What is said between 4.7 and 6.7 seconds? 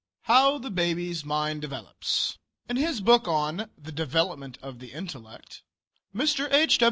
the Intellect," Mr.